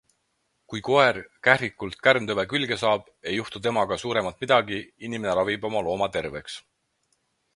Kui 0.73 0.79
koer 0.85 1.17
kährikult 1.47 1.97
kärntõve 2.07 2.45
külge 2.53 2.77
saab, 2.83 3.11
ei 3.31 3.37
juhtu 3.41 3.61
temaga 3.67 3.99
suuremat 4.05 4.41
midagi- 4.45 4.81
inimene 5.09 5.37
ravib 5.41 5.71
oma 5.73 5.87
looma 5.89 6.09
terveks. 6.19 6.57